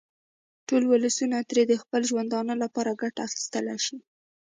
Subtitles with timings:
[0.67, 3.97] ټول ولسونه ترې د خپل ژوندانه لپاره ګټه اخیستلای شي.